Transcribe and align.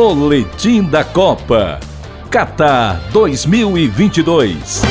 Boletim 0.00 0.84
da 0.84 1.02
Copa. 1.02 1.80
Qatar 2.30 3.00
2022. 3.12 4.82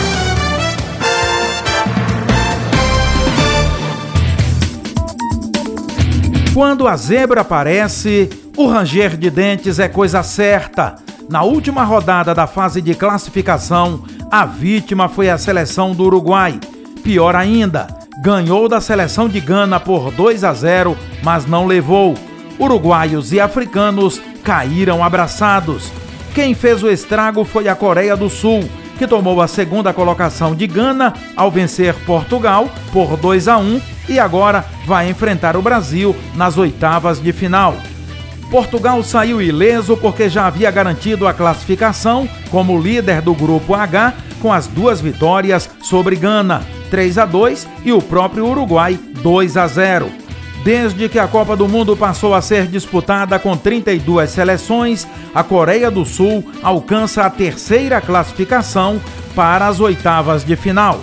Quando 6.54 6.90
a 6.90 6.98
zebra 6.98 7.40
aparece, 7.40 8.30
o 8.58 8.68
ranger 8.68 9.16
de 9.16 9.30
dentes 9.30 9.80
é 9.80 9.88
coisa 9.88 10.22
certa. 10.24 10.98
Na 11.30 11.42
última 11.42 11.86
rodada 11.86 12.36
da 12.36 12.46
fase 12.46 12.82
de 12.82 12.94
classificação, 12.94 14.04
a 14.30 14.44
vítima 14.44 15.08
foi 15.08 15.30
a 15.30 15.38
seleção 15.38 15.94
do 15.94 16.04
Uruguai. 16.04 16.60
Pior 17.02 17.34
ainda, 17.34 17.88
ganhou 18.22 18.68
da 18.68 18.82
seleção 18.82 19.30
de 19.30 19.40
Gana 19.40 19.80
por 19.80 20.12
2 20.12 20.44
a 20.44 20.54
0, 20.54 20.98
mas 21.24 21.46
não 21.46 21.66
levou. 21.66 22.14
Uruguaios 22.60 23.32
e 23.32 23.40
africanos 23.40 24.22
caíram 24.48 25.04
abraçados. 25.04 25.92
Quem 26.34 26.56
fez 26.56 26.82
o 26.82 26.90
estrago 26.90 27.44
foi 27.44 27.68
a 27.68 27.76
Coreia 27.76 28.16
do 28.16 28.30
Sul, 28.30 28.64
que 28.98 29.06
tomou 29.06 29.42
a 29.42 29.48
segunda 29.48 29.92
colocação 29.92 30.56
de 30.56 30.66
Gana 30.66 31.14
ao 31.36 31.52
vencer 31.52 31.94
Portugal 32.06 32.70
por 32.94 33.18
2 33.18 33.50
a 33.50 33.58
1 33.58 33.82
e 34.08 34.18
agora 34.18 34.64
vai 34.86 35.10
enfrentar 35.10 35.58
o 35.58 35.62
Brasil 35.62 36.16
nas 36.34 36.58
oitavas 36.58 37.22
de 37.22 37.34
final. 37.34 37.76
Portugal 38.50 39.04
saiu 39.04 39.42
ileso 39.42 39.98
porque 39.98 40.30
já 40.30 40.48
havia 40.48 40.72
garantido 40.72 41.28
a 41.28 41.34
classificação 41.34 42.30
como 42.50 42.80
líder 42.80 43.22
do 43.22 43.36
grupo 43.36 43.74
H 43.74 44.14
com 44.42 44.54
as 44.54 44.66
duas 44.66 45.02
vitórias 45.02 45.70
sobre 45.82 46.16
Gana, 46.16 46.62
3 46.90 47.18
a 47.18 47.26
2 47.26 47.68
e 47.84 47.92
o 47.92 48.02
próprio 48.02 48.48
Uruguai 48.48 48.98
2 49.22 49.58
a 49.58 49.68
0. 49.68 50.27
Desde 50.64 51.08
que 51.08 51.20
a 51.20 51.28
Copa 51.28 51.56
do 51.56 51.68
Mundo 51.68 51.96
passou 51.96 52.34
a 52.34 52.42
ser 52.42 52.68
disputada 52.68 53.40
com 53.40 53.56
32 53.56 54.30
seleções, 54.30 55.08
a 55.34 55.44
Coreia 55.44 55.90
do 55.90 56.06
Sul 56.06 56.44
alcança 56.62 57.24
a 57.24 57.30
terceira 57.30 58.02
classificação 58.02 59.00
para 59.36 59.68
as 59.68 59.80
oitavas 59.80 60.44
de 60.44 60.56
final. 60.56 61.00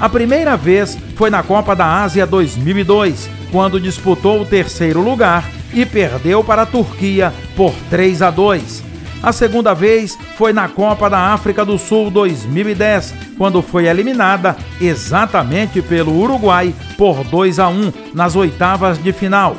A 0.00 0.08
primeira 0.08 0.56
vez 0.56 0.98
foi 1.14 1.30
na 1.30 1.42
Copa 1.42 1.76
da 1.76 2.02
Ásia 2.02 2.26
2002, 2.26 3.28
quando 3.50 3.80
disputou 3.80 4.40
o 4.40 4.46
terceiro 4.46 5.00
lugar 5.00 5.48
e 5.74 5.84
perdeu 5.84 6.42
para 6.42 6.62
a 6.62 6.66
Turquia 6.66 7.32
por 7.54 7.72
3 7.90 8.22
a 8.22 8.30
2. 8.30 8.91
A 9.22 9.30
segunda 9.32 9.72
vez 9.72 10.18
foi 10.36 10.52
na 10.52 10.68
Copa 10.68 11.08
da 11.08 11.32
África 11.32 11.64
do 11.64 11.78
Sul 11.78 12.10
2010, 12.10 13.14
quando 13.38 13.62
foi 13.62 13.86
eliminada 13.86 14.56
exatamente 14.80 15.80
pelo 15.80 16.18
Uruguai 16.18 16.74
por 16.98 17.22
2 17.22 17.60
a 17.60 17.68
1 17.68 17.92
nas 18.12 18.34
oitavas 18.34 19.00
de 19.00 19.12
final. 19.12 19.56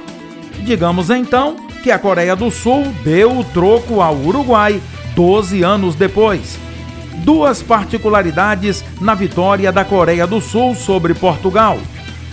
Digamos 0.64 1.10
então 1.10 1.56
que 1.82 1.92
a 1.92 1.98
Coreia 1.98 2.36
do 2.36 2.52
Sul 2.52 2.84
deu 3.06 3.40
o 3.40 3.44
troco 3.46 4.02
ao 4.02 4.16
Uruguai 4.16 4.82
12 5.16 5.64
anos 5.64 5.96
depois. 5.96 6.60
Duas 7.24 7.62
particularidades 7.62 8.84
na 9.00 9.16
vitória 9.16 9.72
da 9.72 9.86
Coreia 9.86 10.28
do 10.28 10.42
Sul 10.42 10.76
sobre 10.76 11.14
Portugal. 11.14 11.80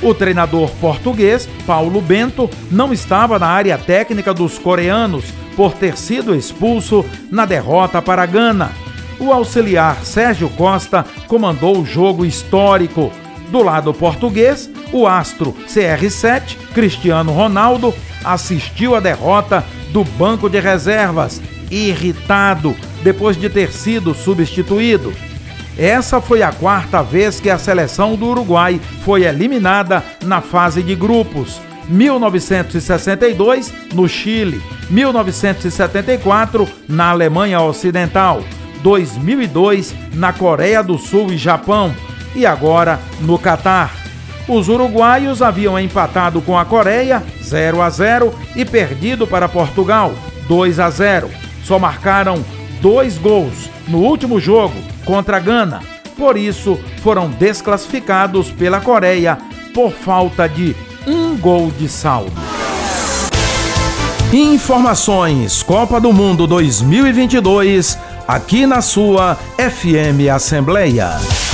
O 0.03 0.15
treinador 0.15 0.71
português, 0.81 1.49
Paulo 1.67 2.01
Bento, 2.01 2.49
não 2.71 2.93
estava 2.93 3.39
na 3.39 3.47
área 3.47 3.77
técnica 3.77 4.33
dos 4.33 4.59
coreanos 4.59 5.27
por 5.55 5.75
ter 5.75 5.97
sido 5.97 6.35
expulso 6.35 7.05
na 7.31 7.45
derrota 7.45 8.01
para 8.01 8.25
Gana. 8.25 8.73
O 9.19 9.31
auxiliar 9.31 10.03
Sérgio 10.03 10.49
Costa 10.51 11.05
comandou 11.29 11.79
o 11.79 11.85
jogo 11.85 12.25
histórico. 12.25 13.13
Do 13.51 13.63
lado 13.63 13.93
português, 13.93 14.71
o 14.91 15.07
astro 15.07 15.55
CR7, 15.69 16.57
Cristiano 16.73 17.33
Ronaldo, 17.33 17.93
assistiu 18.25 18.95
à 18.95 19.01
derrota 19.01 19.63
do 19.91 20.03
banco 20.03 20.49
de 20.49 20.59
reservas, 20.61 21.43
irritado 21.71 22.75
depois 23.03 23.37
de 23.37 23.51
ter 23.51 23.71
sido 23.71 24.15
substituído. 24.15 25.13
Essa 25.79 26.21
foi 26.21 26.43
a 26.43 26.53
quarta 26.53 27.03
vez 27.03 27.41
que 27.41 27.49
a 27.49 27.59
seleção 27.59 28.17
do 28.17 28.27
Uruguai 28.27 28.81
foi 29.05 29.25
eliminada 29.25 30.05
na 30.23 30.41
fase 30.41 30.83
de 30.83 30.95
grupos. 30.95 31.61
1962 31.89 33.73
no 33.93 34.09
Chile, 34.09 34.63
1974 34.89 36.69
na 36.89 37.11
Alemanha 37.11 37.61
Ocidental, 37.61 38.43
2002 38.83 39.95
na 40.15 40.33
Coreia 40.33 40.83
do 40.83 40.97
Sul 40.99 41.33
e 41.33 41.37
Japão 41.37 41.95
e 42.35 42.47
agora 42.47 43.01
no 43.21 43.39
Catar. 43.39 43.93
Os 44.49 44.69
uruguaios 44.69 45.43
haviam 45.43 45.79
empatado 45.79 46.41
com 46.43 46.59
a 46.59 46.65
Coreia 46.65 47.23
0 47.43 47.83
a 47.83 47.91
0 47.91 48.35
e 48.57 48.65
perdido 48.65 49.27
para 49.27 49.49
Portugal 49.49 50.13
2 50.49 50.81
a 50.81 50.91
0. 50.91 51.31
Só 51.63 51.79
marcaram 51.79 52.45
dois 52.81 53.19
gols 53.19 53.71
no 53.89 53.99
último 53.99 54.41
jogo 54.41 54.75
contra 55.05 55.37
a 55.37 55.41
Gana. 55.41 55.83
Por 56.17 56.37
isso, 56.37 56.79
foram 57.03 57.31
desclassificados 57.31 58.51
pela 58.51 58.81
Coreia 58.81 59.39
por 59.73 59.93
falta 59.93 60.49
de 60.49 60.77
um 61.07 61.37
gol 61.37 61.71
de 61.71 61.89
saldo. 61.89 62.33
Informações 64.33 65.63
Copa 65.63 66.01
do 66.01 66.13
Mundo 66.13 66.47
2022 66.47 67.99
aqui 68.29 68.65
na 68.67 68.81
sua 68.81 69.37
FM 69.57 70.31
Assembleia. 70.33 71.50